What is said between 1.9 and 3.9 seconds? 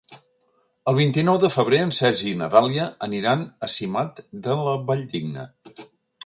Sergi i na Dàlia aniran a